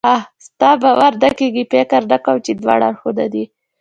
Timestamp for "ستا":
0.45-0.69